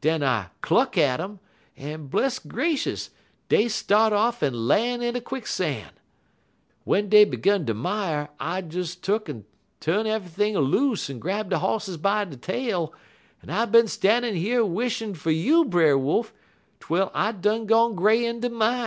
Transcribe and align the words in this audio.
Den 0.00 0.22
I 0.22 0.46
cluck 0.62 0.96
at 0.96 1.20
um, 1.20 1.40
en, 1.76 2.06
bless 2.06 2.38
gracious, 2.38 3.10
dey 3.50 3.68
start 3.68 4.14
off 4.14 4.42
en 4.42 4.66
lan' 4.66 5.02
in 5.02 5.14
a 5.14 5.20
quicksan'. 5.20 5.90
W'en 6.86 7.10
dey 7.10 7.26
gun 7.26 7.66
ter 7.66 7.74
mire, 7.74 8.30
I 8.40 8.62
des 8.62 8.94
tuck'n 8.96 9.44
tu'n 9.80 10.06
eve'ything 10.06 10.56
a 10.56 10.60
loose 10.62 11.10
en 11.10 11.18
grab 11.18 11.50
de 11.50 11.58
hosses 11.58 11.98
by 11.98 12.24
de 12.24 12.38
tail, 12.38 12.94
en 13.42 13.50
I 13.50 13.66
bin 13.66 13.86
stan'in' 13.86 14.36
yer 14.38 14.64
wishin' 14.64 15.14
fer 15.14 15.28
you, 15.28 15.66
Brer 15.66 15.98
Wolf, 15.98 16.32
twel 16.80 17.10
I 17.12 17.32
done 17.32 17.66
gone 17.66 17.94
gray 17.94 18.24
in 18.24 18.40
de 18.40 18.48
min'. 18.48 18.82